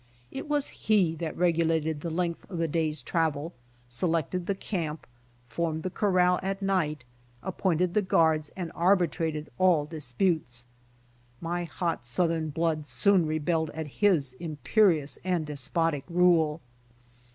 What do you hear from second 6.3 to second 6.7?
at